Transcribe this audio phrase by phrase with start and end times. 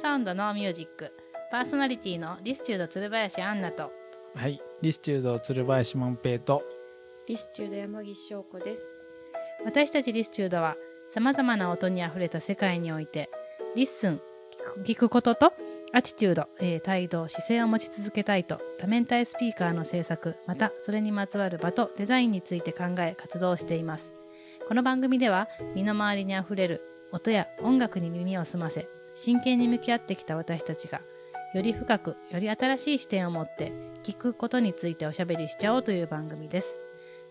[0.00, 1.12] Sound No Music
[1.50, 3.92] パーソナリティの Listude 鶴林アンナと
[4.34, 4.58] はい。
[4.80, 6.62] Listude 鶴林万平と、
[7.26, 9.08] Listude 山岸翔子です。
[9.64, 13.28] 私たち Listude はさまざまな音にあふれた世界において
[13.76, 14.20] listen
[14.74, 15.52] 聞く聞くことと
[15.92, 24.14] アティチュード、えー態度姿勢を持ち続けたいと多面体スピーカーの制作またそれにまつわる場とデザインについて考え活動しています
[24.66, 26.80] この番組では身の回りにあふれる
[27.12, 31.00] 音や音楽に耳を澄ませ真剣に向き合ってきた私たちが
[31.54, 36.76] より深くより新しい視点を持って聞くことについておしゃべりしちゃおうという番組です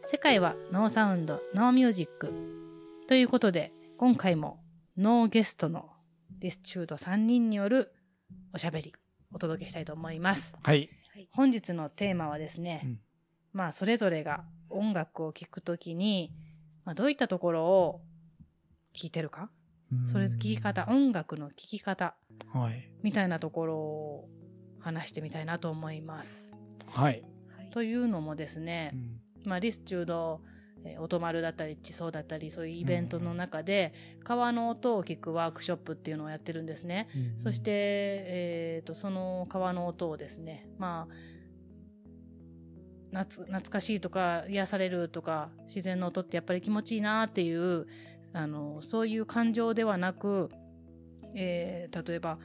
[0.06, 2.34] 世界は No Sound, No Music。
[3.08, 4.60] ということで、今回も
[4.98, 5.90] ノーゲストの
[6.40, 7.94] listude 3人による
[8.54, 8.94] おしゃべり、
[9.32, 10.56] お届けしたいと思います。
[10.64, 10.90] はい。
[11.32, 13.00] 本日のテーマはですね、うん
[13.54, 16.32] まあ、それぞれが音楽を聴くときに、
[16.86, 18.02] まあ、どういったところを
[18.94, 19.52] 聴いてるか
[20.06, 22.16] それ聴き方、音楽の聴き方
[22.54, 22.92] はい。
[23.04, 24.30] みたいなところを
[24.80, 26.58] 話してみたいなと思います。
[26.92, 27.24] はい。
[27.58, 27.70] はい。
[27.72, 28.98] というのもですね、う
[29.46, 30.42] んまあ、リスチュード、
[30.86, 37.10] えー音丸だったり地層だったりそういうイベントの中で、川の音を聞くワークショップっていうのをやってるんですね。
[37.38, 41.14] そして、えー、とその川の音をですねまあ
[43.12, 47.88] 懐懐かしいとか癒されるとか自然の音ってやっぱり気持ちいいなっていう
[48.34, 50.50] あのそういう感情ではなく、
[51.36, 52.38] えー例えば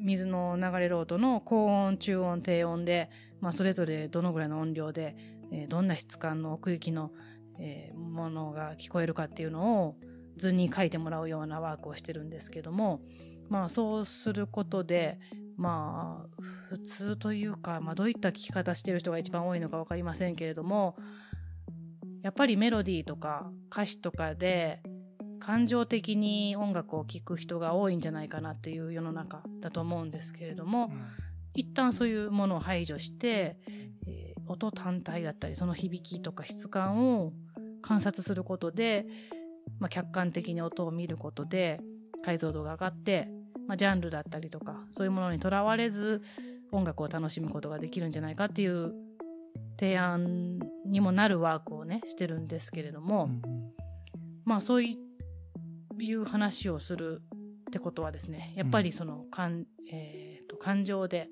[0.00, 5.16] 水の流れる音の高音中音低音で、まあ、それぞれどのぐらいの音量で、
[5.50, 7.10] えーどんな質感の奥行きの、
[7.58, 9.96] えーものが聞こえるかっていうのを
[10.36, 13.00] 図に書いてもらうようなワークをしてるんですけども
[13.48, 15.18] まあそうすることで
[15.56, 20.96] まあ普通というか、まあ、どういった聞き方してる人が一番多いのか分かりませんけれども
[22.22, 24.82] やっぱりメロディーとか歌詞とかで
[25.38, 30.92] 感情的に音楽を聴く人が多いんじゃないかなっていう世の中だと思うんですけれども
[31.54, 33.56] 一旦そういうものを排除して、
[34.06, 37.32] えー音単体だったりその響きとか質感を
[37.82, 39.06] 観察することで、
[39.78, 41.80] まあ、客観的に音を見ることで
[42.24, 43.28] 解像度が上がって、
[43.66, 46.22] まあ、ジャンルだったりとかそういうものにとらわれず
[46.72, 48.92] 音楽を楽しむことができるんじゃないかっていう
[49.78, 53.42] 提案にもなるワークをねしてるんですけれども、うん
[54.44, 54.98] まあそうい
[56.14, 57.20] う話をする
[57.68, 61.28] ってことはですねやっぱりその感,、えーと感情で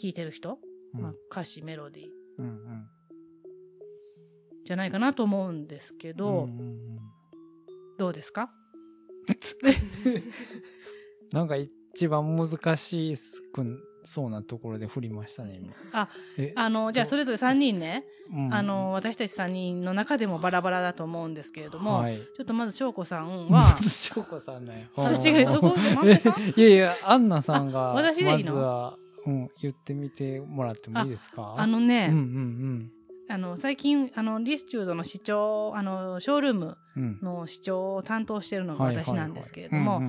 [0.00, 0.58] 聴いてる人、
[0.94, 1.02] うん。
[1.02, 2.08] まあ、歌詞メロディー
[2.38, 2.86] うんうん。
[4.64, 6.98] じゃないかなと思うんですけど、うんうんうん。
[7.98, 8.50] どうですか？
[11.32, 13.14] なんか一番難し
[13.52, 13.64] く
[14.04, 15.72] そうなところで振りましたね、今。
[15.92, 22.18] あえあのじゃあそれぞれ3人ね、うんあの私たち3人の中でもバラバラだと思うんですけれども、はい。
[22.18, 24.88] ちょっとまず翔子さん まはず翔子さんね。
[24.96, 25.74] あ違うどこ？
[26.56, 28.54] いやいや、アンナさんが、あ私でいいの？
[28.54, 31.54] まずは、うん、言ってみてもらってもいいですか？
[31.56, 32.90] あのね、うんうん
[33.26, 37.02] あの最近あのリスチュードの視聴あのショールームうん。
[37.02, 37.18] うん。
[37.22, 40.02] の視聴を担当しているのが私なんですけれども、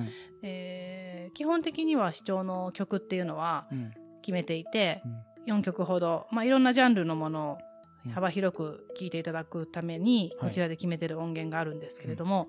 [1.36, 3.92] 基本的には視聴の曲っていうのはうん。
[4.22, 5.02] 決めていて
[5.46, 5.58] うん。
[5.58, 7.58] 4曲ほど、まあ、いろんなジャンルのもの
[8.06, 8.10] うん。
[8.10, 10.48] を幅広く聴いていただくためにはい。
[10.48, 12.48] こちらで決めてる音源があるんですけれども、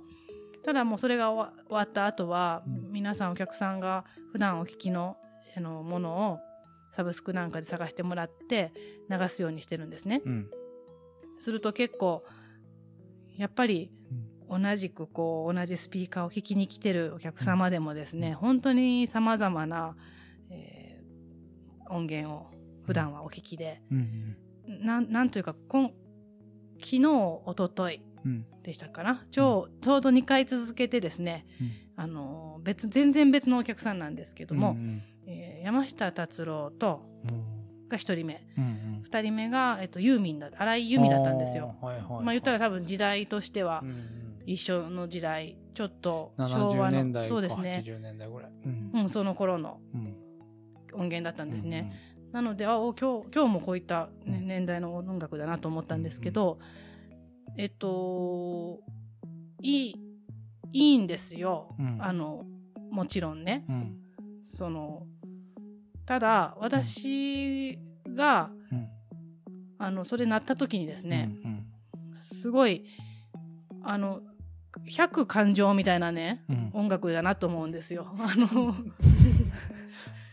[0.63, 2.91] ただもうそれが終わった後は、うん。
[2.93, 5.17] 皆さんお客さんが普段お聴きの
[5.57, 6.39] あのものを
[6.93, 8.71] サブスクなんかで探してもらって
[9.09, 10.21] 流すようにしてるんですね。
[10.25, 10.49] うん。
[11.37, 12.23] すると結構
[13.35, 13.91] やっぱり
[14.49, 18.35] 同じくこう同じスピーカーを聞きに来てるお客様でもですね、うん。
[18.35, 19.95] 本当にさまざまな、
[20.49, 20.87] えー
[21.89, 22.47] 音源を
[22.85, 24.35] 普段はお聞きで、うん。
[24.83, 25.93] なんなんというかこん
[26.83, 27.05] 昨日
[27.45, 28.45] おとというん。
[28.61, 29.25] でしたかな？
[29.31, 31.45] ちょうちょうど2回続けてですね、
[31.95, 38.45] あの別全然別のお客さんなんですけども、うんえー山下達郎とうんが1人目。
[38.57, 39.03] うんうん。
[39.09, 41.77] 2人目が、えっと、ユーミンだ荒井由実だったんですよ。
[41.81, 42.23] はいはいはい。
[42.25, 44.16] まあ言ったら多分時代としてはうんうん
[44.47, 48.51] 一緒の時代ちょっと昭70和の年代かそうですね、80年代ぐらい。
[48.65, 48.91] うん。
[48.93, 50.15] うん、その頃のうん。
[50.93, 51.93] 音源だったんですね、
[52.31, 54.47] なのであお今日今日もこういった、ねうん。
[54.47, 56.59] 年代の音楽だなと思ったんですけど、
[57.57, 58.79] えっと
[59.61, 59.95] いい
[60.71, 61.97] いいんですよ、うん。
[61.99, 62.45] あの
[62.89, 63.65] もちろんね。
[63.67, 63.75] うん。
[63.75, 64.01] うん
[64.45, 65.05] その
[66.05, 67.77] ただ私
[68.15, 68.87] がうん。
[69.77, 72.15] あのそれなった時にですね、うん。
[72.15, 72.85] すごい
[73.83, 74.21] あの
[74.85, 76.71] 100感情みたいなねうん。
[76.73, 78.07] 音楽だなと思うんですよ。
[78.19, 78.75] あの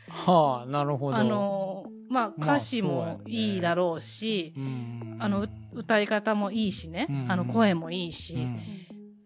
[0.08, 1.16] はあなるほど。
[1.16, 5.16] あのまあまあ歌詞もいいだろうし、うん。
[5.18, 7.32] あのう歌い方もいいしね、うん。
[7.32, 8.60] あの声もいいし、うん。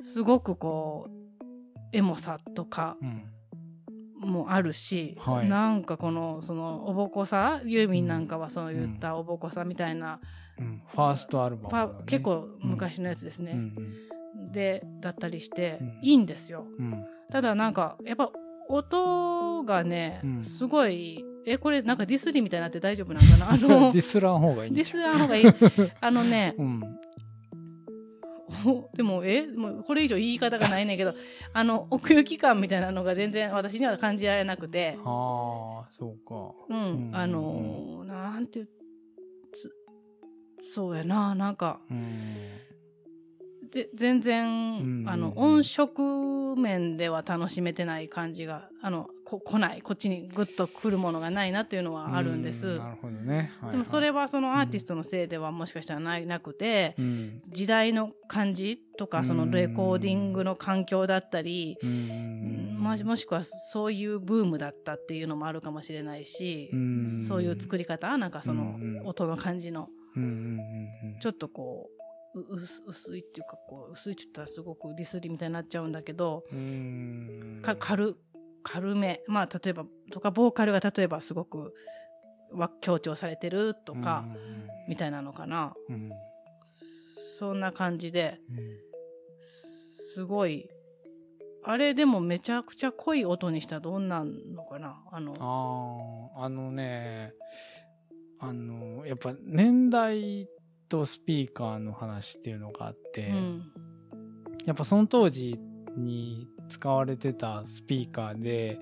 [0.01, 1.13] すごくこう
[1.93, 3.23] エモさとかうん。
[4.21, 5.49] もあるし、はい。
[5.49, 10.21] なんかこのそのおぼこさユーミンなんかはそういったおぼこさみたいな、
[10.59, 13.55] うん、ファーストアルバムね、結構昔のやつですうんね、
[14.59, 15.99] でだったりして、うん。
[16.03, 16.67] いいんですよ。
[16.79, 16.93] うん。
[16.93, 18.31] うんただなんかやっぱ
[18.71, 20.45] 音がね、うん。
[20.45, 23.53] すごいえこれなんかディスリーみたいになって大丈夫なんかな？
[23.53, 25.47] あの ディスらん方がいいんディスらん方がいい。
[26.01, 26.83] あのねうん。
[28.67, 31.13] おでもえもうこれ以上言い方がないねんけど
[31.53, 34.97] あの奥行き感みたいなのが全然私には感じられなくて。
[35.05, 36.55] ああそうか。
[36.69, 38.67] うん、うんあのーなんて
[40.61, 41.81] そうやななんか。
[41.91, 41.99] うん。
[41.99, 42.07] ぜ
[43.95, 49.83] 全然、うんあの音色面では楽しめてない感じがあのこ来ない。
[49.83, 52.69] こっちにグッと来るものがないなっていうのはあるんです。
[52.69, 53.71] うなるほどね、はいはい。
[53.73, 57.41] でもそれはそのアーティストのせいではもしかしたらないなくて、うん。
[57.49, 67.27] 時代の感じとかそのレコーディングの環境だったり、うんまもしくはそういうブームだったっていうのもあるかもしれないし、うん。
[67.29, 69.89] そういう作り方なんかそのうん音の感じの
[71.21, 71.98] ちょっとこうう
[72.35, 77.61] 薄薄いっていうかこう薄いって言ったらすごくディスりみたいになっちゃうんだけど、うん。
[77.63, 78.17] か軽
[78.63, 79.23] 軽め。
[79.27, 81.75] まあ例えばとかボーカルが例えばすごく
[82.53, 84.25] わ強調されてるとか、
[84.89, 85.75] みたいなのかな。
[87.39, 88.57] そんな感じでうん。
[90.15, 90.69] すごい
[91.63, 95.01] あれでもめちゃくちゃ濃い音にしたらどんなんのかな？
[95.13, 95.35] あの
[96.35, 97.35] あああのね
[98.41, 100.49] あのやっぱ年代
[100.89, 103.73] とスピーカーの話っていうのがあって、うん。
[104.67, 105.59] やっぱその当時
[105.97, 108.79] に使われてたスピーカーで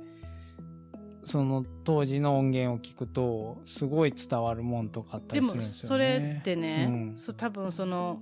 [1.25, 6.19] その当時の音源を聞くとすごい伝わるもんとかあったでもりするんですよそね。
[6.19, 7.17] れってね、うん。
[7.17, 8.20] そ多分その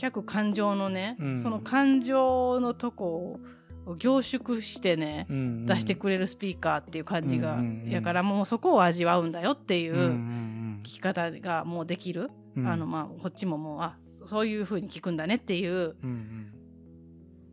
[0.00, 1.42] 100感情のね、うん。
[1.42, 3.40] その感情のとこ
[3.86, 5.66] を凝縮してね、うんうん。
[5.66, 12.66] 出してくれるスピーカーっていう感じが、うんうんうんやからもうそこを味わうんだよっていう聞き方がもうできる、うん。
[12.66, 16.52] あのまあこっちももうあそそういう風に聞くんだねっていう、うん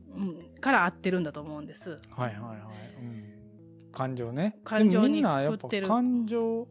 [0.09, 0.19] うん。
[0.19, 1.91] うん、から合ってるんだと思うんです。
[1.91, 2.57] はいはいはい、
[3.03, 4.59] うん、感情ね。
[4.63, 6.67] 感情にでもみんなやっぱ感情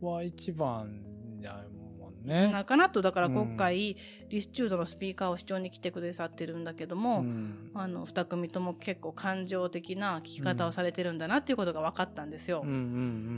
[0.00, 1.02] は一番
[1.40, 1.64] じゃ
[2.00, 2.50] もんね。
[2.52, 3.96] なかなとだから今回、
[4.28, 7.70] リスチュードのスピーカーを視聴に来てくださってるんだけども、うん。
[7.74, 12.62] あの2組とも結構感情的な聞き方をされてるんだなっていうことが分かったんですよ。
[12.64, 12.80] うんうんうん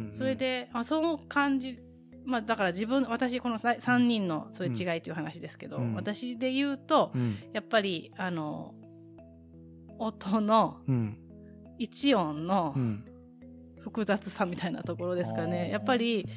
[0.08, 0.14] うん。
[0.14, 1.78] それで、あ、その感じ、
[2.24, 5.94] まあ、だから自分私この3人のそういう違いという話ですけど、うん。
[5.94, 7.38] 私で言うと、うん。
[7.52, 8.74] やっぱりあの
[9.98, 11.18] 音のうん。
[11.78, 13.04] 一音のうん。
[13.80, 16.28] 複雑さみたいなところですかね、やっぱり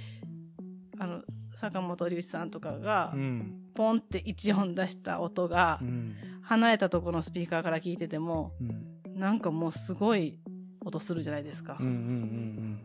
[0.97, 1.21] あの
[1.53, 3.61] 坂本龍一さんとかがうん。
[3.75, 10.39] ポンって一音出した音がうん離れたところのスピーカーから聞いててもうんなんかもうすごい
[10.83, 12.79] 音するじゃないですか、うんうんうん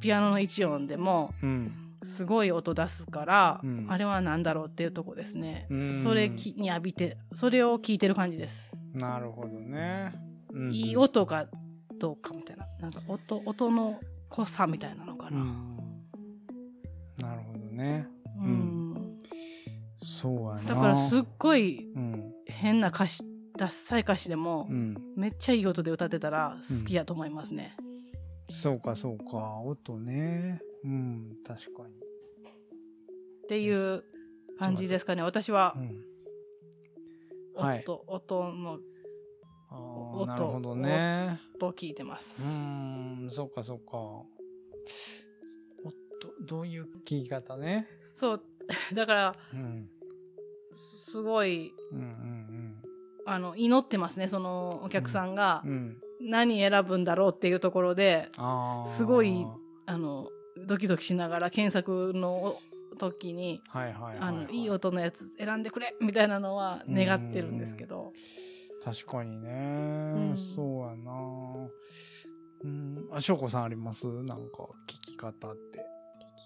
[0.00, 1.32] ピアノの一音でも
[2.02, 3.86] すごい音出すから、うん。
[3.88, 6.02] あれは何だろうっていうとこですね、うん。
[6.02, 10.12] それきに浴びてそれを聞いてる感じです、なるほどね、
[10.52, 11.46] うんいい音が
[11.98, 12.66] どうかみたいな。
[12.80, 15.76] なんか音音の濃さみたいなのかな、うん。
[17.18, 18.06] なるほどね。
[18.38, 19.18] うん。
[20.02, 20.62] そうやな。
[20.62, 22.32] だからすっごいうん。
[22.46, 23.22] 変な歌詞
[23.56, 24.96] ダッサい歌詞でも、うん。
[25.16, 27.76] めっちゃいい音で歌ってたら好きやと思いますね、
[28.48, 29.60] そうかそうか。
[29.64, 30.60] 音ね。
[30.84, 31.94] うん確かに。
[31.94, 34.04] っていう
[34.58, 35.22] 感じですかね。
[35.22, 36.04] 私はうん。
[37.54, 37.84] 音,、はい。
[38.06, 38.78] 音の
[39.70, 41.38] あ音ーなるほどね。
[41.56, 43.28] 音を聞いてまうす、ーん。
[43.30, 43.96] そうかそうか。
[43.98, 44.26] お
[45.88, 47.86] っとどういう聞き方ね？
[48.14, 48.42] そう。
[48.94, 49.88] だからうん。
[50.76, 52.82] すごいうんうん
[53.28, 55.62] あの祈ってますねそのお客さんが。
[55.64, 58.28] うんうん何選ぶんだろうっていうところで
[58.86, 59.46] すごい
[59.86, 60.28] あの
[60.66, 62.56] ドキドキしながら検索の
[62.98, 68.12] 時にはいはいはい、あのいい音のやつ選んでくれみたいなのは願ってるんですけど。
[68.82, 70.36] 確かにね、ん。
[70.36, 71.12] そうやな。
[72.64, 73.08] うん。
[73.12, 74.06] あ翔子さんあります？
[74.06, 75.84] なんか聞き方って。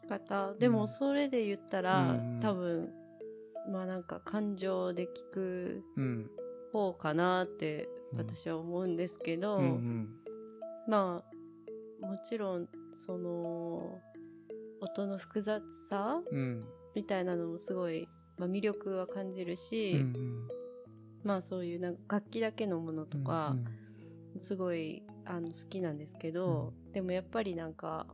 [0.02, 0.54] 聞き方。
[0.54, 2.40] でもそれで言ったら、うん。
[2.40, 2.88] 多分
[3.70, 6.30] まあなんか感情で聞くうん。
[6.72, 10.08] 方かなってうん私は思うんですけど、うんうん。
[10.88, 11.22] ま
[12.02, 14.00] あもちろんその
[14.80, 16.64] 音の複雑さうん。
[16.94, 20.48] みたいなのもすごい、まあ、魅力は感じるうし、ん。
[21.22, 23.56] まあそういうなんか楽器だけのものとか、
[24.38, 28.06] すごいあの好きなんですけど、でもやっぱりなんか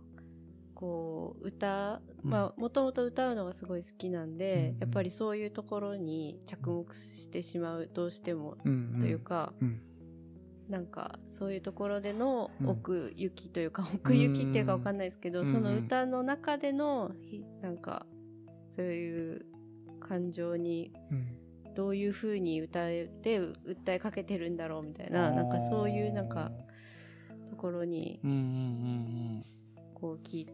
[0.76, 9.80] こう歌まあもともと歌うのがすごい好きなんで、うんやっぱりそういうところに着目してしまうどうしてもというか、うん。
[10.68, 18.04] なんかそういうところでの奥行きというか、奥行きっていうかわかんないですけど、うんその歌の中でのひなんか
[18.72, 19.46] そういう
[20.00, 21.46] 感情にうん。
[21.76, 23.52] どういうふうに歌えて訴
[23.88, 26.50] えかけてるんだろうみたいななんかそういうなんか
[27.50, 28.18] ところに
[29.92, 30.46] こう聞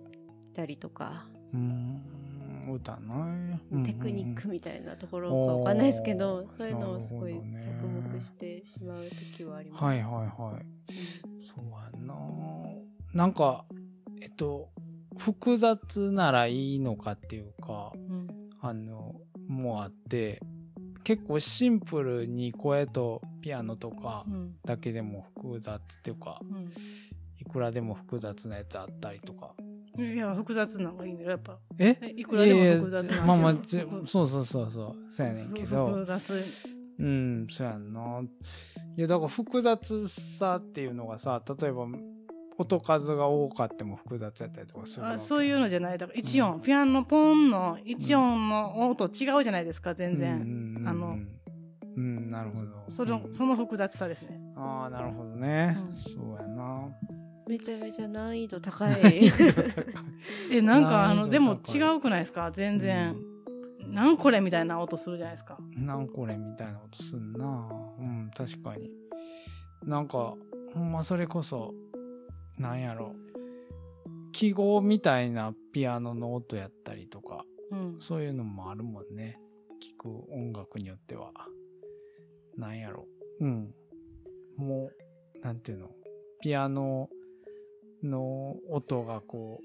[0.52, 2.02] いたりとか、うん
[2.70, 3.58] 歌ね。
[3.84, 9.02] テクニックみたいなところかわかんないですけどそういうのをすごい着目してしまう
[9.36, 9.84] 時はあります。
[9.84, 10.92] はいはいはい。
[11.44, 11.64] そう
[11.96, 12.14] やんな。
[13.14, 13.64] なんか
[14.20, 14.68] えっと
[15.18, 18.28] 複雑ならいいのかっていうかうん。
[18.60, 19.14] あの
[19.48, 20.40] もうあって
[21.02, 24.54] 結構シンプルに声とピアノとかうん。
[24.64, 26.70] だけでも複雑っていうかうん。
[27.40, 29.54] いくらでも複雑なやつあったりとか
[29.98, 31.58] いや複雑なのがいいんだよやっぱ。
[31.78, 31.98] え？
[32.02, 34.96] えいくらでも複雑なまあまあちそうそうそうそう。
[35.10, 35.88] そうやねんけど。
[35.88, 36.44] 複雑。
[36.98, 38.20] うん、そうやんな。
[38.96, 41.86] いや、だから複雑さっていうのがさ、例えば
[42.58, 45.98] 音数が多かっても複雑やったりとかするあそういうのじゃない。
[45.98, 51.18] だから一音、ピアノのポンの一音の音違うじゃないですか全然、うんうんうんあの
[51.94, 52.84] うん、なるほど。
[52.88, 54.40] そのうんその複雑さですね。
[54.56, 55.76] ああ、なるほどね。
[55.88, 55.92] うん。
[55.92, 56.88] そうやな。
[57.48, 59.30] めちゃめちゃ難易度高い。
[60.50, 62.50] えなんかあ難のでも違うくないですか？
[62.52, 63.16] 全然、
[63.88, 67.68] なんこれみたいな音するじゃないですかうんなんこれみたいな音すんな。
[67.98, 68.90] うん、確かに。
[69.84, 70.34] なんか、
[70.74, 71.74] ほんまそれこそ、
[72.58, 73.14] なんやろ。
[74.32, 79.38] 記号みたいなピアノの音やったりとか、うんそういうのもあるもんね。
[79.80, 81.32] 聴く音楽によっては。
[82.56, 83.06] なんやろ。
[83.40, 83.74] うん。
[84.56, 84.90] も
[85.36, 85.90] う、なんていうの？
[86.40, 87.08] ピアノ
[88.02, 89.60] の音がこ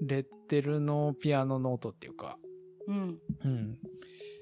[0.00, 2.38] う、レッテルのピアノの音っていうか、
[2.86, 3.78] うんうん。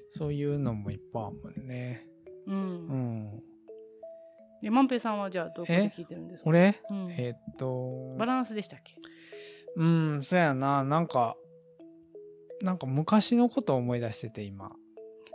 [0.09, 2.07] そういうのもいっぱいあるもんね。
[2.47, 2.87] ううん
[3.35, 3.39] ん。
[4.61, 6.49] で万平さんはじゃあどこで聞いてるんですか？
[6.49, 6.81] 俺？
[6.89, 8.95] うんえーっと、バランスでしたっけ？
[9.75, 10.83] うん、そやな。
[10.83, 11.35] なんか、
[12.61, 14.71] なんか昔のことを思い出してて、今。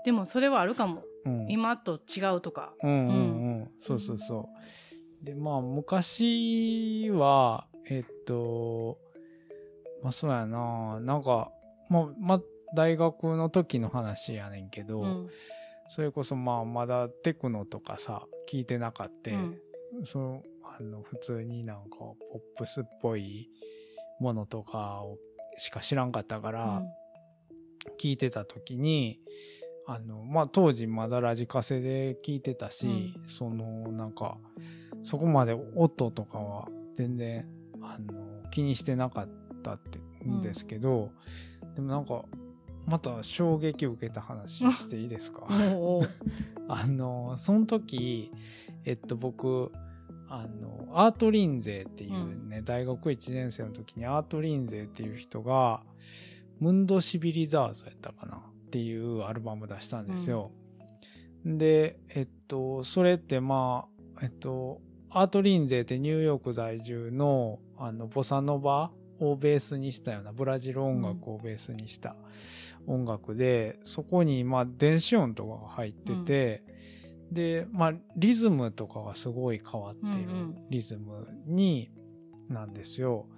[0.04, 1.46] でもそれはあるかもうん。
[1.48, 3.16] 今と違うとかうんうん
[3.60, 3.70] うん。
[3.80, 4.48] そうそうそ
[5.22, 5.24] う。
[5.24, 8.98] で、まあ、昔は、えっと、
[10.02, 11.00] まあそうやな。
[11.00, 11.50] なんか、
[11.90, 12.42] まあ、まあ、
[12.74, 15.28] 大学の時の話やねんけど、うん
[15.90, 19.30] それこそまあ、まだテクノとかさ、聞いてなかった。
[19.30, 19.60] うん
[20.02, 22.16] その、あの、普通になんか、ポ
[22.56, 23.48] ップスっぽい
[24.18, 25.18] ものとかを
[25.56, 26.82] しか知らんかったから、
[28.00, 29.20] 聞いてた時に、
[29.86, 34.38] あの、まあ、当時まだラジカセで聞いてたし、その、なんか、
[35.02, 37.46] そこまで音とかは全然、
[37.84, 39.28] あの、気にしてなかっ
[39.62, 39.98] たって
[40.28, 41.10] んですけど、
[41.74, 42.24] でもなんか、
[42.86, 45.46] また衝撃を受けた話していいですか？
[46.68, 48.30] あの、その時、
[48.84, 49.70] えっと、僕、
[50.28, 55.82] あの、アートリンゼっていうね、大学1年生の時にアートリンゼっていう人が、
[56.60, 60.50] ムンドシビリザーズやったかなっていうアルバム出したんですよ。
[61.44, 63.86] で、えっと、それってま
[64.16, 64.80] あ、えっと、
[65.16, 68.90] アートリンゼってニューヨーク在住の、あの、ボサノバ
[69.20, 72.16] をベースにしたような、ブラジル音楽をベースにした
[72.88, 76.64] 音楽で、そこにまあ電子音とかが入ってて、
[77.30, 80.66] で、まあリズムとかがすごい変わってるうんうん。
[80.68, 81.92] リズムに、
[82.48, 83.28] なんですよ。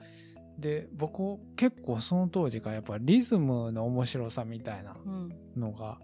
[0.59, 5.33] で、僕結構その当時からやっぱリズムの面白さみたいなうん。
[5.55, 6.01] のが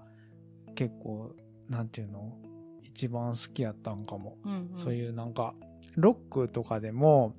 [0.75, 1.35] 結構、
[1.71, 2.37] なんていうの？
[2.83, 4.37] 一番好きやったんかも。
[4.45, 5.55] うんそういうなんか、
[5.97, 7.35] ロックとかでも、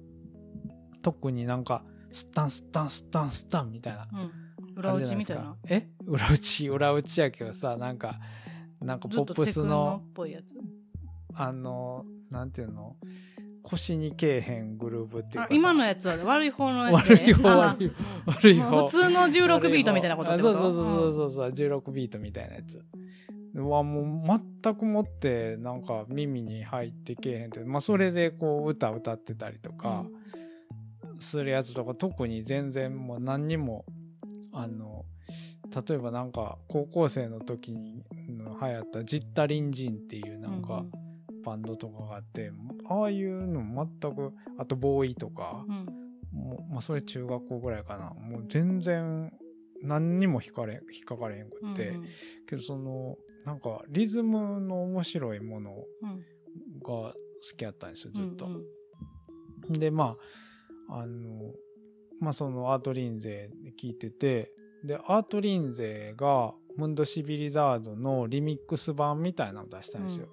[1.01, 4.07] 特になんか、スタンスタンスタンスタンみたいな。
[4.11, 4.31] うん
[4.75, 5.87] 裏打ちみたいなえ？
[6.03, 8.19] 裏打ち、裏打ちやけどさ、なんか、
[8.81, 10.01] なんかポップスの
[11.35, 12.95] あの、なんていうの？
[13.61, 18.03] 腰にけえへんグルーブっていうか今のやつは悪い方のやつね悪い方、あ悪い方。
[18.25, 18.87] 悪い方。
[18.87, 20.83] 普通の16ビートみたいなことそうそうそう
[21.13, 22.83] そうそう、16ビートみたいなやつ。
[23.55, 30.05] うわ、もう全くもってなんか耳に入ってけえへんって、まあそれでこう歌歌ってたりとか
[31.19, 33.85] するやつとか特に全然もう何にも、
[34.51, 35.05] あの、
[35.87, 40.85] 例えばなんか高校生の時に流行ったジッタリンジンっていうなんか
[41.43, 42.51] バンドとかがあって、
[42.87, 45.85] ああいうの全く、あとボーイとか、うん。
[46.31, 48.13] もうまあそれ中学校ぐらいかな。
[48.13, 49.31] もう全然
[49.83, 52.05] 何にも引かれ、引っかかれへんくうんって、うん。
[52.47, 56.23] けどその、なんかリズムの面白いものうん
[56.79, 57.13] が好
[57.57, 58.45] きやったんですよ、ずっと。
[58.45, 58.63] うん
[59.69, 60.17] で、ま
[60.89, 61.53] あ、あの、
[62.19, 64.51] まあそのアートリンゼ聞いてて、
[64.83, 70.27] で、アートリンゼがムンドシビリザードのリミックス版みたいなのを出したんですよ。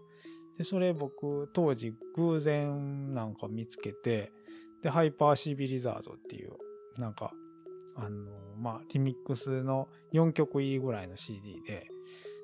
[0.58, 4.32] で、それ僕当時偶然なんか見つけて、
[4.82, 6.52] で、ハイパーシビリザードっていう、
[6.98, 7.32] なんか、
[7.96, 11.86] あの、まあ、リミックスの4曲入りぐらいの CD で、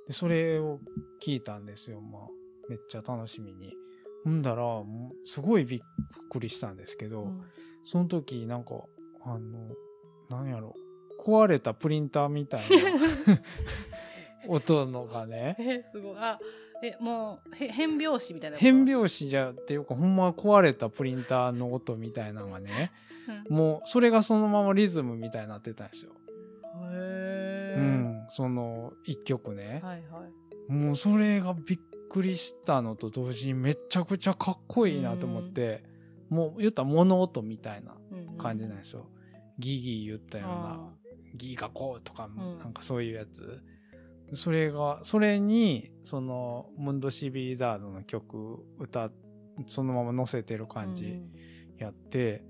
[0.06, 0.80] で、それを
[1.22, 2.00] 聞いたんですよ。
[2.00, 2.22] まあ、
[2.68, 3.74] めっちゃ楽しみに。
[4.24, 4.64] ほんだら、
[5.24, 5.80] すごいびっ
[6.30, 7.42] くりしたんですけど、うん。
[7.84, 8.74] その時、なんか、
[9.24, 9.74] あの、
[10.28, 10.74] なんやろ、
[11.24, 12.66] 壊れたプリンターみたいな
[14.48, 16.16] 音のがね、えすごい。
[16.18, 16.38] あ
[16.82, 22.92] えもうへ変拍子みたいな変拍子じゃっていうか、ほんま壊れたプリンターの音みたいなのがね、
[23.48, 23.56] うん。
[23.56, 26.12] もうそれがそのままリズムみたいになってたんですよ。
[28.28, 29.80] その一曲ね。
[29.82, 31.78] はいはいもうそれがびっ
[32.10, 35.84] くりしたのと同時にめちゃくちゃかっこいいなと思って、
[36.28, 37.94] もう言ったら物音みたいな
[38.36, 39.06] 感じなんですよ。
[39.58, 40.90] ギギ言ったようなあ
[41.36, 43.62] ギガコーとか、んなんかそういうやつ。
[44.32, 49.10] それが、それに、その、ムンドシビリダードの曲、歌、
[49.68, 51.32] そのまま載せてるー感じうん
[51.78, 52.44] やって、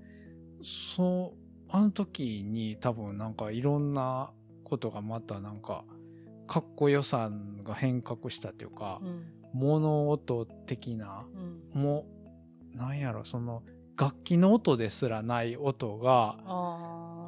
[0.63, 1.37] そう、
[1.69, 4.31] あの時に多分なんかいろんな
[4.67, 5.85] ことがまたなんか、
[6.45, 7.31] かっこよさ
[7.63, 11.25] が変革したっていうか、うん物音的な、
[11.73, 12.05] うんも
[12.75, 13.63] う、なんやろ、その、
[13.97, 16.37] 楽器の音ですらない音が、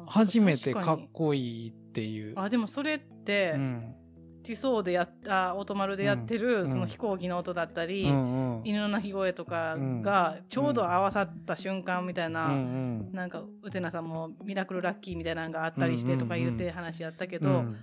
[0.06, 2.34] 初めてかっこいいっていう。
[2.36, 3.94] あでもそれって、うん。
[4.42, 8.62] ティソーでやったオートマルでやってる、うんその飛行機の音だったり、うんうん。
[8.64, 17.76] 犬の鳴き声とかがちょうど合わさった瞬間みたいな、うんうんなんかウテナさんもミラクルラッキーみたいなのがあったりしてとか言って話やったけど、うん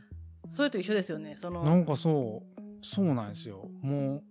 [0.49, 3.69] それと一緒ですよねそのなんかそう、そうなんですよ。
[3.81, 4.23] もう、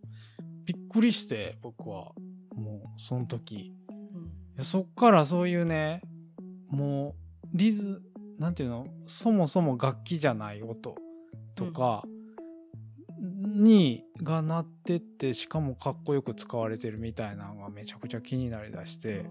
[0.64, 2.12] びっくりして、僕は。
[2.54, 3.54] もう、その時。
[3.56, 6.00] いうんやそっからそういうね、
[6.71, 7.14] も
[7.52, 8.02] う、リズ、
[8.38, 10.97] なんていうの、そもそも楽器じゃない音
[11.54, 12.02] とか、
[13.63, 19.26] に、が鳴ってって、しかもかっこよく使われてるみたいなのがめちゃくちゃ気になりだして、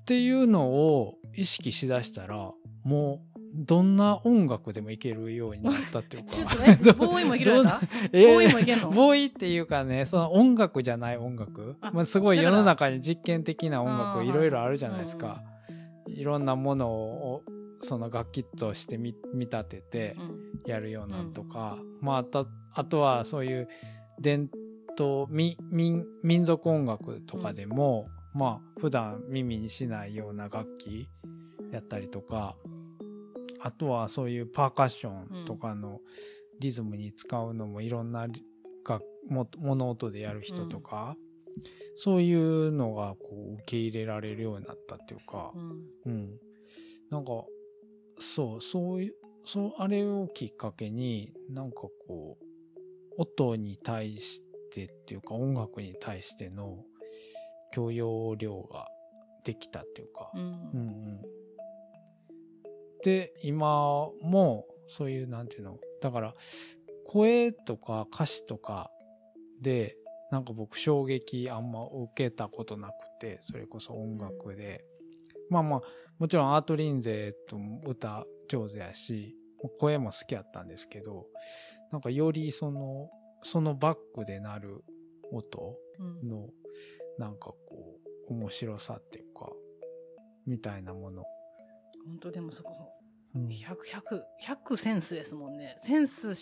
[0.00, 2.52] っていうのを意識しだしたら、
[2.84, 6.30] もう、どんな音楽でもいけるようになったっていうか。
[6.32, 7.80] ちょっとね ボーイもいけるやった
[8.12, 8.90] えーボーイもいけんの？
[8.90, 11.76] ボーイっていうかね、その音楽じゃない音楽。
[11.80, 15.42] あまあ、すごい世の中に実験的な音楽いろいろあるじゃないですか。
[16.06, 17.42] いろんなものを
[17.80, 20.38] その楽器として見見立ててうん。
[20.66, 23.68] やるようなんとか、まああとあとはそういう
[24.20, 24.50] 伝
[24.98, 31.08] 統民民民族音楽とかでも、まあ普段耳にしないような楽器
[31.72, 32.56] やったりとか
[33.60, 36.00] あとはそういうパーカッションとかの
[36.60, 38.42] リズムに使うのもいろんなり
[38.86, 41.16] 楽も物音でやる人とか、
[41.96, 45.84] そういうのがこう受け入れられるようになったっていうか、うん。
[46.06, 46.38] うん。
[47.10, 47.44] なんか、
[48.20, 52.44] そう、そういう、そう、あれをきっかけに、なんかこう、
[53.16, 56.84] 音に対してっていうか、音楽に対しての
[57.72, 58.88] 許容量が
[59.44, 61.22] できたっていうか、うんうんうん。
[63.02, 66.34] で、今も、そういう、なんていうの、だから、
[67.06, 68.90] 声とか歌詞とか
[69.60, 69.96] で、
[70.30, 74.84] なんか僕衝撃あんま受けたことなくて、それこそ音楽で。
[75.48, 75.82] まあまあ、
[76.18, 79.36] もちろんアートリンゼとも歌上手やし、
[79.78, 81.26] 声も好きやったんですけど、
[81.92, 83.08] なんかよりその、
[83.42, 84.84] そのバックで鳴る
[85.32, 86.48] 音うんの、
[87.18, 89.50] なんかこう、面白さっていうか、
[90.46, 91.24] みたいなもの。
[92.06, 92.74] 本当でもそこ
[93.34, 94.22] うん100、100、
[94.72, 95.76] 100センスですもんね。
[95.78, 96.32] センス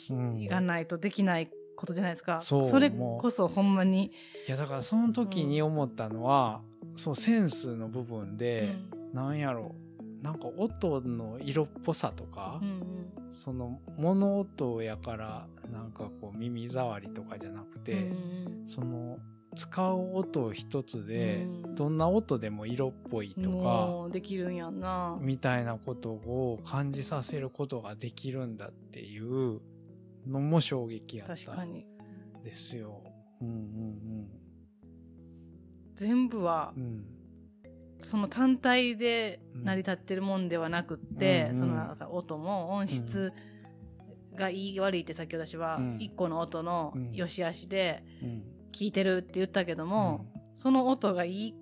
[0.48, 2.40] がないとできないことじゃないですか。
[2.40, 4.12] そうれこそほんまに。
[4.48, 6.62] いやだからその時に思ったのは、
[6.94, 8.74] そうセンスの部分で、
[9.16, 9.74] なんやろ
[10.22, 12.83] なんか音の色っぽさとか、うんうん
[13.33, 17.96] その物音やからなんかこう耳障りとかじゃなくて、う
[18.62, 19.18] んその
[19.55, 25.18] 使う音一つで、うんどんな音でも色っぽいとか、できるんやんな。
[25.20, 29.61] みたいなことを感じさせることができるんだっていう
[30.26, 31.85] のも衝撃やったん。
[32.42, 33.02] ですよ。
[33.42, 34.29] うんうん
[35.94, 37.15] 全部はうん。
[37.98, 41.56] うんその単体で成り立ってるもんではなくって、うん。
[41.56, 43.32] そのなんか音も音質
[44.35, 45.96] がいい悪いってさっき私はうん。
[45.98, 47.12] 一個の音のうん。
[47.12, 48.44] 良し悪しでうん。
[48.72, 51.54] 聞いてるって言ったけども、その音がいい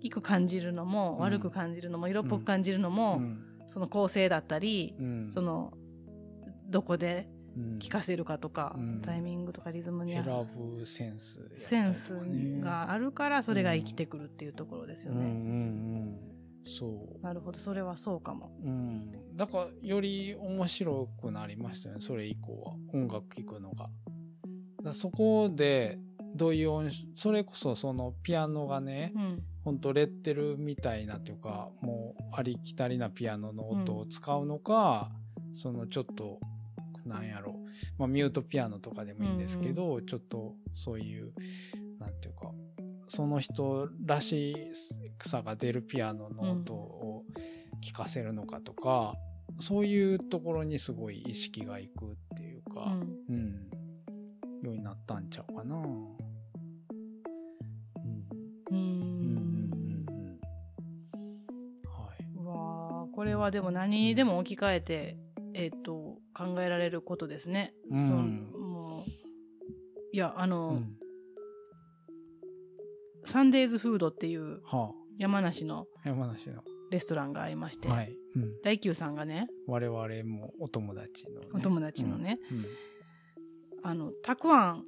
[0.00, 1.18] いく感じるのも、うん。
[1.18, 3.42] 悪く感じるのも色っぽく感じるのも、うん。
[3.68, 5.30] その構成だったり、うん。
[5.30, 5.74] その
[6.68, 7.41] どこでうん
[7.78, 9.00] 聞かせるかとか、うん。
[9.02, 12.14] タイミングとかリズムに選ぶセンスね、センス
[12.60, 15.20] があるからそれが生きてくるっていうところですよね。
[15.20, 15.38] うんうんう
[16.10, 16.32] ん
[16.64, 17.22] そう。
[17.24, 18.56] なるほどそれはそうかも。
[18.62, 22.74] うん、だからより面白くなりましたよねそれ以降は。
[22.94, 23.88] 音楽聴くのが。
[24.82, 25.98] だそこで
[26.34, 29.42] どういう音それこそそのピアノがね、うん。
[29.64, 35.10] ほんとレッテルみたいなっていうかもうありきたりなピアノの音を使うのか、
[35.54, 36.40] そのちょっと
[37.12, 37.60] なんやろ。
[37.98, 41.32] まあ、ミュートピアノとかでもいいんですけど、ちょっとそういう
[41.98, 42.52] なんていうか
[43.08, 44.54] その人らし
[45.22, 47.24] さが出るピアノの音を
[47.82, 49.14] 聞かせるのかとか、
[49.58, 53.16] そういうところにすごい意識がいくっていうか、うん。
[53.28, 53.70] うん、
[54.62, 55.76] ようになったんちゃうかな。
[55.76, 55.84] うん。
[55.84, 55.86] う
[58.70, 60.40] うんうんんうん。
[61.84, 62.24] はい。
[62.34, 65.18] うわーこれはでも何にでも置き換えて、
[65.54, 67.74] えっと考えられることですね。
[67.90, 68.06] うん。
[68.06, 68.22] その
[68.58, 69.10] もう
[70.12, 70.96] いやあの、うん。
[73.24, 76.62] サンデーズフードっていうは山梨のあ、山梨の。
[76.90, 78.14] レストランがありまして、はい。
[78.36, 78.60] うん。
[78.62, 81.46] 大久さんがね我々もお友達の、ね。
[81.54, 82.38] お友達のね、
[83.82, 84.84] あのたくあん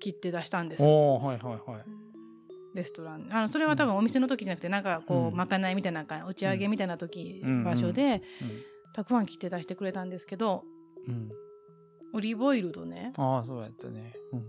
[0.00, 1.84] 切って出したんですおー、はいはいはい。
[2.74, 3.28] レストラン。
[3.30, 5.36] あのそれは多分お店の時じゃなくてなんかこう、うん。
[5.36, 7.64] まかないみたいな打ち上げみたいな時、うん。
[7.64, 8.22] 場所で
[8.96, 10.64] たくあん切って出してくれたんですけど
[11.06, 11.14] うん。
[11.14, 11.30] うん。
[12.14, 14.14] オリーブオイルとねああ、そうやったね。
[14.32, 14.48] うん。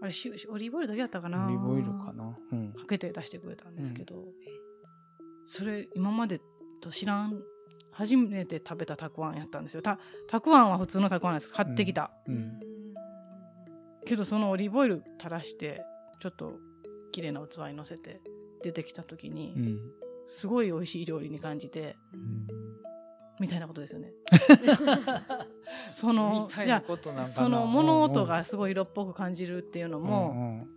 [0.00, 2.38] あれしオリーブオイルだけやったかなオリーブオイルかな。
[2.52, 2.72] うん。
[2.74, 4.24] かけて出してくれたんですけど、
[5.48, 6.40] それ今まで
[6.80, 7.42] と知らん
[7.90, 9.98] 初めて食べたたくあんやったんですよた
[10.28, 12.60] たくあんは普通のたくあんです買ってきた、うん。
[14.04, 15.82] けどそのオリーブオイル垂らして
[16.20, 16.58] ちょっと
[17.10, 18.20] 綺麗な器にのせて
[18.62, 19.80] 出てきた時に、うん。
[20.28, 22.65] すごい美味しい料理に感じてうん。
[23.38, 24.12] みたいなことですよね。
[25.96, 27.28] そのみたいいやなことなんかな。
[27.28, 30.70] その物音がすごい色っぽく感じるっていうのうん、も、うんうん。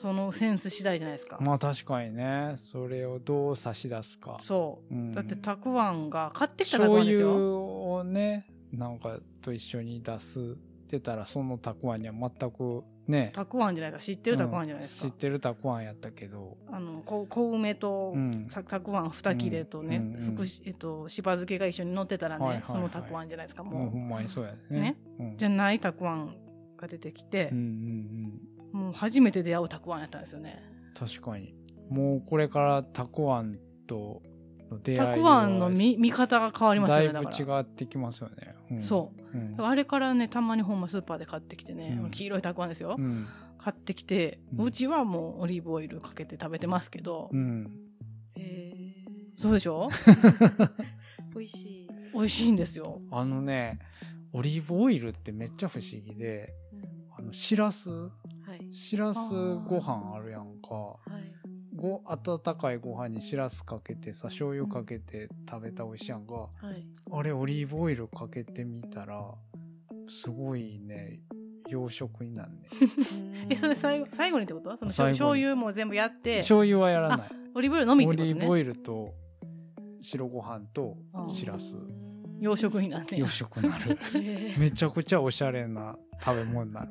[0.00, 2.54] そのセンス次第じゃないですか、まあ確かにね。
[2.56, 4.38] それをどう差し出すか。
[4.40, 4.94] そう。
[4.94, 5.12] うん。
[5.12, 7.92] だってたくあんが買ってきたたくあ醤油んですよ。
[7.92, 13.98] をね、なんかと一緒に出すってたら、そのたくあんには全くね、たくあんじゃないか。
[13.98, 15.10] 知ってるたくあんじゃないですか、うん。
[15.12, 16.56] 知ってるたくあんやったけど。
[16.70, 18.14] あのこ小梅と、
[18.50, 20.02] たくあん2切れとね、うん
[20.38, 22.72] うんえっと、しば漬けが一緒に乗ってたらね、はいはいはい。
[22.72, 23.66] そのたくあんじゃないですかう。
[23.66, 24.80] ん、もう、ほんまにそうやね。
[24.80, 24.96] ね。
[25.18, 26.34] うん、じゃないたくあん
[26.76, 28.40] が出てきてうん、うん
[28.72, 30.62] もう初めて出会うたくあんやったんですよね。
[30.86, 31.08] うん。
[31.08, 31.54] 確かに。
[31.88, 34.22] もうこれからたくあんと
[34.78, 38.54] たくあんの見見方が変わりますよだいぶねだから違ってきますよね。
[38.70, 39.66] うん、そううん。
[39.66, 43.26] あれからねたまにほんまスーパーで買ってきてね、うん黄色いたくあんですよ、うん。
[43.58, 47.70] 買ってきて、ううんちはもうオリーブオイルかけて食べてますけど、うん。
[48.36, 48.74] へ
[49.36, 49.88] そうでしょ？
[49.90, 50.70] ー
[51.34, 51.88] 美味しい。
[52.12, 53.78] 美味しいんですよあのね、
[54.32, 56.52] オリーブオイルってめっちゃ不思議で、
[57.16, 57.90] あの、しらす？
[57.90, 58.08] は
[58.60, 58.74] い。
[58.74, 59.20] しらす
[59.68, 60.96] ご飯あるやんか。
[61.80, 62.18] はい。
[62.18, 66.34] ご、温かいご飯にしらすかけてさ、醤油かけて食べたら美味しいやんか。
[66.34, 66.86] はい。
[67.12, 69.34] あれ、オリーブオイルかけてみたら、
[70.08, 71.20] すごいね、
[71.68, 72.68] 洋食になんね。
[73.48, 74.76] えそれ最後最後にってこと？
[74.76, 77.28] その醤油も全部やって醤油はやらない。
[77.54, 79.14] オリーブオイルのみってことオリーブオねイルと
[80.00, 80.96] 白ご飯と
[81.28, 81.76] しらす。
[82.40, 83.98] 洋食になって洋食になる。
[84.14, 86.88] へめちゃくちゃおしゃれな食べ物になる。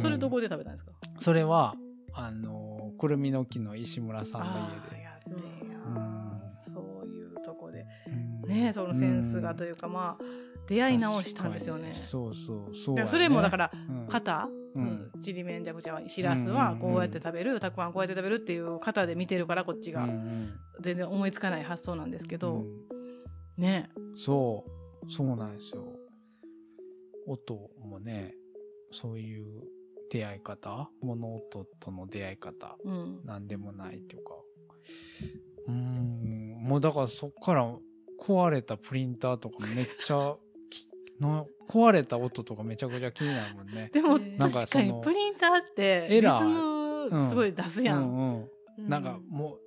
[0.00, 0.92] それどこで食べたんですか？
[1.18, 1.74] それは、
[2.12, 2.71] あの、
[3.02, 5.02] くるみの木の石村さんのあ家で。
[6.64, 7.84] そういうとこで。
[8.06, 8.48] うん。
[8.48, 10.24] ねそのセンスがというかまあ
[10.68, 11.92] 出会い直したんですよね。
[11.92, 15.10] そうそう、そうやね、それもだからうん、型うん。
[15.20, 20.06] ちりめんじゃこちゃはしらすはこうやって食べるたくあんこうやって食べるっていう型で見てるからこっちうが
[20.80, 22.58] 全然思いつかない発想なんですけど。
[22.58, 22.86] うん。
[23.56, 23.90] ね。
[24.14, 24.64] そ
[25.04, 25.88] う、そうなんですよ。
[27.26, 28.36] 音もね、
[28.92, 29.81] そういう
[30.12, 33.20] 出会い方、物音との出会い方、うん。
[33.24, 34.34] なんでもないっていうか。
[35.68, 37.66] うーん、もうだからそっから
[38.20, 40.36] 壊れたプリンターとかめっちゃ
[40.68, 40.86] き
[41.18, 43.88] の、壊れた音とかめちゃくちゃ気になるもんね。
[43.94, 46.44] でもえーなんか確かにプリンターってエラー。
[47.14, 48.48] ムすごい出すやうんん
[48.78, 48.88] うん。
[48.88, 49.60] なんかうもう、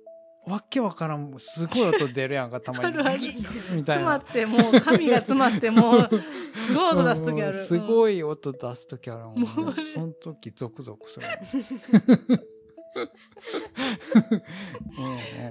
[0.46, 2.96] わけわからん、すごい音出るやんか、たまに。
[2.96, 3.24] みたいな。
[3.78, 6.10] 詰まってもう紙が詰まってもう
[6.54, 9.48] すごい音出す時あるうんすごい音出す時あるもんね
[9.92, 11.26] その時ゾクゾクする。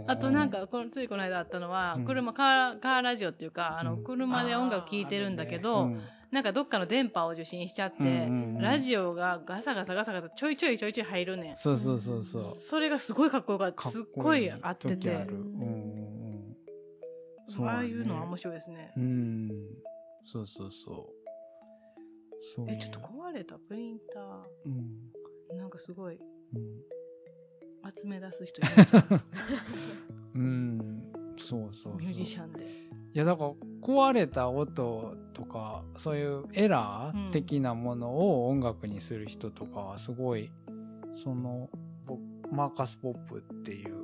[0.08, 2.06] あとなん、かこのついこの間あったのは、うん。
[2.06, 4.04] 車カーカーラジオっていうかあのうん。
[4.04, 6.02] 車で音楽聴いてるんだけど、うん。
[6.32, 8.28] なんかどっかの電波を受信しちゃって、
[8.60, 11.56] ラジオがガサガサガサガサちょいちょいちょいちょい入るねん。
[11.56, 12.42] そうそうそうそう。
[12.44, 13.90] それがすごいかっこよかった。
[13.90, 14.50] すっこごい。
[14.52, 14.98] 合ってて。
[14.98, 15.10] 時
[17.68, 19.50] ああいうのは面白いですね、うん。
[20.26, 21.14] そうそうそ
[22.58, 22.66] う。
[22.68, 24.20] えちょっと壊れたプリンタ
[24.66, 25.12] うん。
[25.54, 26.16] ーなんかすごい。
[26.16, 26.20] う
[26.60, 26.95] ん
[27.96, 29.22] 集め出す人う
[30.40, 31.04] うん。
[31.38, 31.96] そうそうそう。
[31.98, 40.52] ミュージシャンでいやだから壊れた音とかそういうエラー的なものを音楽にする人とかはすごい
[41.14, 41.70] その
[42.06, 42.18] ぼ
[42.52, 43.96] マーカス・ポップっていう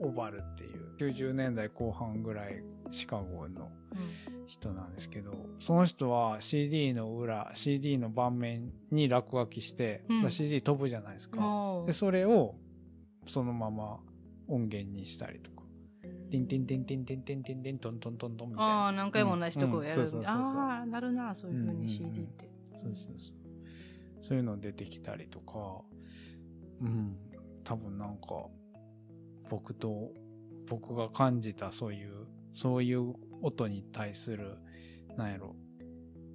[0.00, 2.62] オバルっていう90年代後半ぐらい
[2.92, 3.70] シカゴの
[4.46, 11.82] 人なんですけどその人は CD の裏 CD の盤面に落書きして、うん CD 飛ぶじゃないですか。
[11.86, 12.54] でそれを
[13.26, 13.98] そのまま
[14.48, 15.62] 音源にしたりとか。
[16.30, 18.72] ティンティンティンティンティンティンティンティントントントントンみたいな。
[18.72, 23.42] ああ何回も同じとこをやる、ああなるなそういうふうに CD って、そうそうそう。
[24.22, 25.82] そういうの出てきたりとか、
[26.80, 27.18] うん、
[27.64, 28.46] 多分なんか、
[29.50, 30.10] 僕と、
[30.70, 34.58] 僕が感じたそういう、そういう音に対する、
[35.16, 35.56] なんやろ、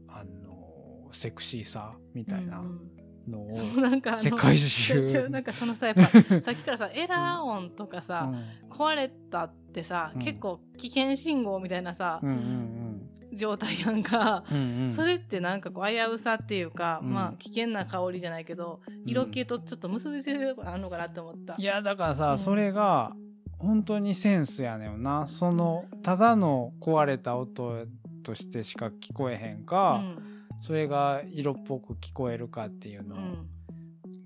[0.08, 2.98] あの、セクシーさみたいなうん
[3.30, 5.30] のを、そうなんか世界中。
[5.30, 6.06] なんかそのさやっぱ
[6.42, 8.70] さっきからさエラー音とかさ、うん。
[8.72, 10.22] 壊れたってさ、うん。
[10.22, 12.74] 結構危険信号みたいなさ、うんうん
[13.34, 14.82] 状態やんか、うんうん。
[14.84, 17.14] うんそれってなんかこう危うさっていうか、うん。
[17.14, 21.56] まあ危険な香りじゃないけど色気とちょっと結びついてるとこあるのかなって思った。
[21.58, 22.38] いやだからさ、うん。
[22.38, 23.16] それが
[23.60, 25.28] 本当にセンスやねんな。
[25.28, 27.86] そのただの壊れた音
[28.24, 30.18] としてしか聞こえへんうか、ん。
[30.62, 33.50] それが色っぽく聞こえるかっていうのうん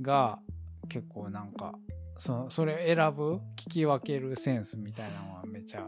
[0.01, 0.39] が
[0.89, 1.73] 結構なんか
[2.17, 5.87] そそれを選ぶ聞き分けるセンスみたいなのはめちゃ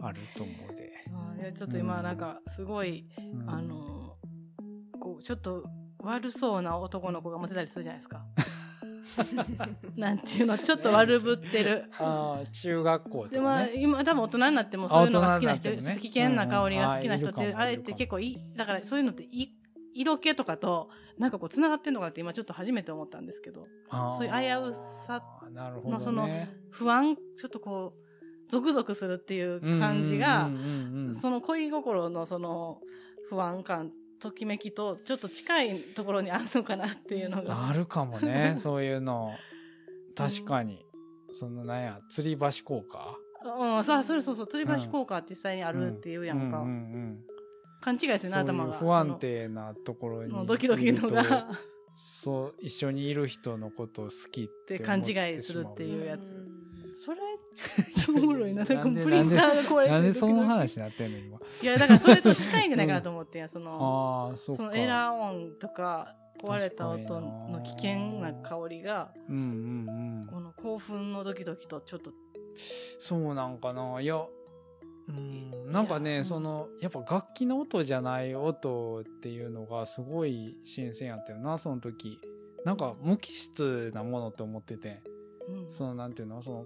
[0.00, 0.90] あると思うで。
[1.12, 3.50] あいやちょっと今なんかすごい、うん。
[3.50, 4.16] あの
[5.00, 5.64] こうちょっと
[5.98, 8.24] 悪そうな男の子がモテたりするじゃないですか。
[9.96, 11.84] なんていうのちょっと悪ぶってる。
[11.98, 13.82] あー中学校でまあとかね。
[13.82, 15.78] 今多分大人になってもそういうのが好きな人、ね。
[15.78, 17.50] ちょっと危険な香りが好きな人って、うん。
[17.50, 19.48] うんあれって結構いいだからそういうのってい
[19.94, 23.66] 色気とかとなんかこうつながってんのかなって今ちょっと初めて思ったんですけど。
[23.90, 25.22] そういう危うさ
[25.84, 26.28] のその
[26.70, 30.50] 不安ちょっとこうゾクゾクするっていう感じが、
[31.14, 32.80] その恋心のその
[33.28, 37.68] 不安感ときめきとちょっと近いところにあるのかなっていうのが。
[37.68, 39.34] あるかもね そういうの。
[40.14, 40.84] 確かに、
[41.32, 43.18] そのなんや吊り橋効果？
[43.44, 44.46] うん、さあそれそうそう。
[44.46, 46.64] 吊り橋効果実際にあるっていうやんか、うん。
[46.64, 47.24] うんうん
[47.82, 48.76] 勘違いするな頭が。
[48.76, 51.48] う不安定なところにドキドキのが。
[51.94, 56.40] そう一緒にいる人のことを好きってで思って勘違いするっていうやつ。
[56.40, 56.61] ん
[57.04, 57.18] それ
[58.08, 58.64] おもろいな。
[58.64, 61.38] なんかプリンターが壊れてるなんでその話になってんの今？
[61.60, 63.72] いやだからそれと近いんじゃないかなと思ってんやその
[64.30, 70.26] ああそのエラー音とか壊れた音の危険な香りがうんうんうん。
[70.30, 72.12] この興奮のドキドキとちょっと。
[72.54, 74.00] そうなんかな。
[74.00, 74.24] いや
[75.08, 82.20] うんなんかねそのやっぱ楽器の音じゃない音っていうのがすごい新鮮やったよなその時。
[82.64, 85.02] なんか無機質なものと思ってて。
[85.48, 85.70] うん。
[85.70, 86.40] そのなんていうの？
[86.40, 86.64] その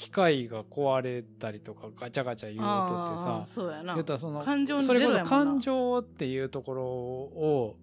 [0.00, 3.92] 機械が壊れたりとかガチャガチャ言う音ってさそうやな。
[3.92, 7.76] 言ったらその感情のそれこそ感情っていうところを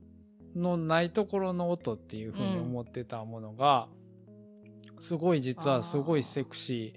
[0.55, 3.87] のないところの音っていうふうに思ってたものが、
[4.97, 6.95] すごい実はすごいセクシ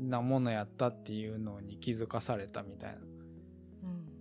[0.00, 2.96] ーなものやったっていうのに気づかされたみたいな、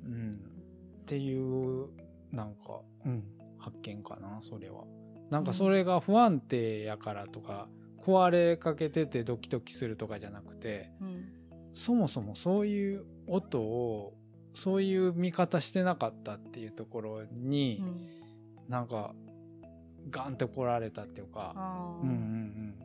[0.08, 0.12] うん。
[0.12, 1.88] うん、っていう
[2.34, 3.24] なんか、うん、
[3.58, 4.84] 発見かなそれは。
[5.30, 7.70] なんかそれが不安定やからとか、
[8.06, 11.26] 壊れかけててドキドキするとかじゃなくてうん
[11.74, 14.14] そもそもそういう音を
[14.54, 18.08] そういう見方してなかったっていうところに、うん
[18.68, 19.14] なんか
[20.10, 21.54] ガンって来られたっていうか、
[22.02, 22.10] うん。
[22.10, 22.76] うんうん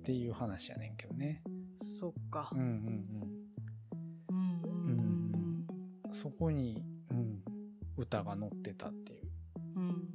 [0.00, 1.42] っていう話やねんけどね。
[2.00, 2.50] そっか。
[2.52, 2.66] うんうん
[4.30, 4.34] うん。
[4.34, 7.42] うんうんそこに、うん、
[7.96, 9.28] 歌が載ってたっていう。
[9.76, 10.11] うんうんうんうん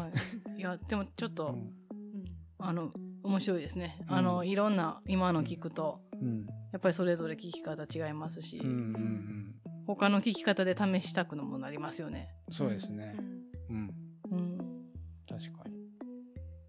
[0.00, 0.08] は
[0.56, 0.60] い。
[0.60, 1.72] いやでもちょっと、うん。
[2.58, 2.90] あの
[3.22, 4.14] 面白いですね、うん。
[4.14, 6.46] あのいろんな今の聞くとうん。
[6.72, 9.54] やっぱりそれぞれ聞き方違いますし、うんうんうん。
[9.86, 12.28] 他の聞き方で試したくのもなりますよね。
[12.50, 13.16] そうですね。
[13.70, 13.94] うん。
[14.30, 14.58] うん。
[15.28, 15.76] 確かに。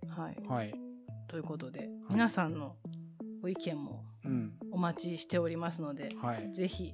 [0.07, 0.37] はい。
[0.47, 0.73] はい。
[1.27, 2.75] ということで、皆さんの
[3.41, 4.53] ご意見もうん。
[4.71, 6.53] お待ちしておりますので、はい。
[6.53, 6.93] ぜひ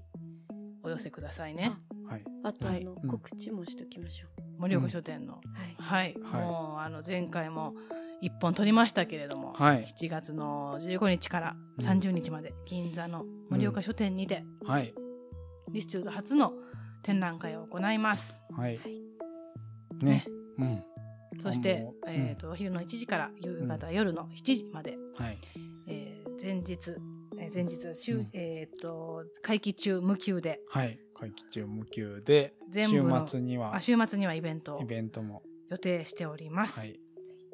[0.84, 1.74] お寄せくださいね。
[2.08, 2.24] はい。
[2.44, 3.10] あとあの、うん。
[3.10, 4.28] 告知もしときましょ
[4.68, 5.82] 盛岡書店の、う。
[5.82, 6.14] はい。
[6.14, 7.76] はい、はいもうあの前回も
[8.22, 9.86] 一本撮りましたけれども、はい。
[9.86, 14.94] 7月の15日からうん30日まで銀座の盛岡書店にて、はい。
[15.72, 16.54] リスチュード初の
[17.02, 18.44] 展覧会を行います。
[18.56, 18.78] はい。
[18.78, 20.26] はいね。
[20.58, 20.84] うん。
[21.40, 25.38] そしてえー、とお昼の1時から夕方、夜の7時まで、はい。
[25.88, 26.98] えー前日、
[27.44, 28.24] えー前日週、うん。
[28.34, 30.62] えー、と会期中無休で。
[30.70, 31.00] はい。
[31.14, 35.44] 会期中無休で、週全部の末にはあ週末にはイベントをイベントも。
[35.70, 36.82] 予定しております。
[36.82, 37.00] はい。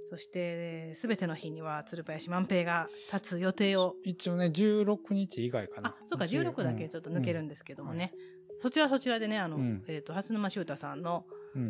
[0.04, 3.96] そしてすべての日には鶴林万平が立つ予定を。
[4.04, 5.90] 一応ね16日以外かな。
[5.90, 8.14] あそうか16だけちょっと抜けるんですけどもね、
[8.62, 9.84] そちらそちらでねあの、うん。
[9.88, 11.26] えー、と蓮沼修太さんの、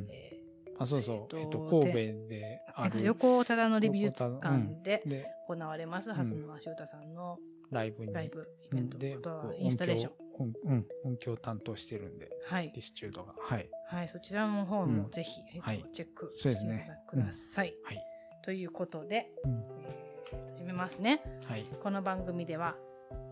[0.09, 0.39] え
[0.77, 1.91] あそうそう、えっとえっと神戸
[2.29, 3.03] である。
[3.03, 5.27] 横尾忠則美術館でで。
[5.47, 6.13] 行われます、ん。
[6.13, 7.37] 蓮沼修太さんの
[7.71, 8.13] ライブに。
[8.13, 8.97] ライブイベント。
[8.97, 9.17] で
[9.59, 10.13] インスタレーション。
[10.39, 10.85] 音響音うん。
[11.05, 12.29] 音響担当してるんで。
[12.45, 12.71] はい。
[12.73, 13.33] リスチュードが。
[13.39, 13.69] はい。
[13.87, 14.95] はい、そちらの方うん。
[14.97, 15.85] もぜひ、えっとはい。
[15.93, 16.85] チェックそうですね。
[17.07, 17.73] してください。
[17.83, 18.03] はい
[18.41, 19.51] ということで、うん。
[19.83, 20.09] えー
[20.57, 21.21] 始めますね。
[21.45, 21.63] はい。
[21.81, 22.75] この番組では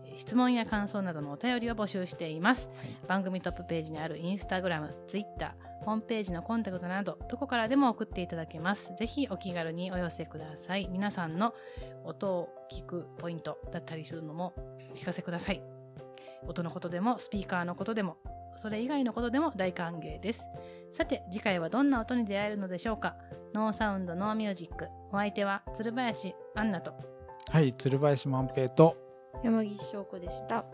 [0.04, 2.68] えー質問や感想などのお便りを募集しています。
[2.68, 2.96] はい。
[3.06, 8.94] 番組トップページにあるインスタグラム、ツイッター、ホームページのコンタクトなど、どこからでも送っていただけます。
[8.96, 10.88] ぜひお気軽にお寄せください。
[10.90, 11.54] 皆さんの
[12.04, 14.52] 音を聞くポイントだったりするのも
[14.92, 15.62] お聞かせください。
[16.46, 18.16] 音のことでも、スピーカーのことでも、
[18.56, 20.46] それ以外のことでも大歓迎です。
[20.92, 23.16] さて、次回はどんな音に出会えるのでしょうか
[23.54, 24.88] No Sound, No Music。
[25.12, 26.92] お相手は鶴林アンナと、
[27.50, 28.96] はい鶴林万平と
[29.42, 30.64] 山岸翔子でした。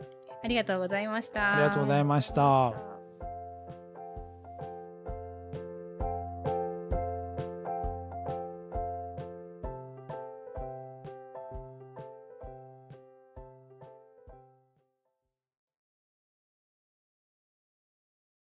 [0.43, 1.55] ありがとうございました。
[1.55, 2.94] ありがとうございました。